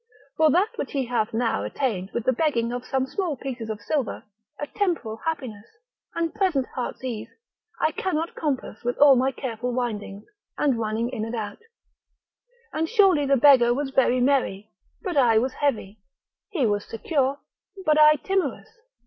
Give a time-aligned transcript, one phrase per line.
[0.35, 3.81] For that which he hath now attained with the begging of some small pieces of
[3.83, 4.23] silver,
[4.59, 5.67] a temporal happiness,
[6.15, 7.29] and present heart's ease,
[7.79, 10.23] I cannot compass with all my careful windings,
[10.57, 11.59] and running in and out,
[12.73, 14.71] And surely the beggar was very merry,
[15.03, 15.99] but I was heavy;
[16.49, 17.37] he was secure,
[17.85, 18.69] but I timorous.